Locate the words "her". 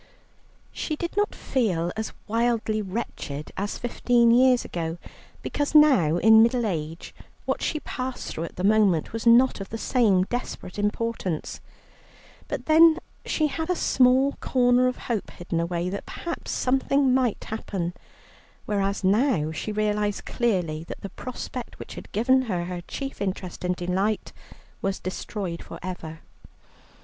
22.41-22.65, 22.65-22.81